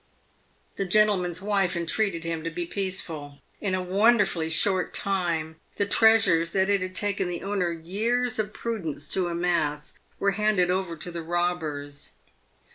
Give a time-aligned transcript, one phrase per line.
[0.77, 3.37] The gentle man's wife entreated him to be peaceful.
[3.59, 8.51] In a wonderfully short time, the treasures that it had taken the owner years of
[8.51, 12.13] prudence to amass were handed over to the robbers.